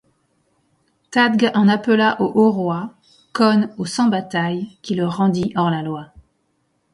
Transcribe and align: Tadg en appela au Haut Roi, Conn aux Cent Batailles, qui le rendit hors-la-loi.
Tadg 1.11 1.45
en 1.53 1.67
appela 1.67 2.19
au 2.19 2.25
Haut 2.33 2.51
Roi, 2.51 2.91
Conn 3.33 3.71
aux 3.77 3.85
Cent 3.85 4.07
Batailles, 4.07 4.67
qui 4.81 4.95
le 4.95 5.05
rendit 5.05 5.53
hors-la-loi. 5.55 6.07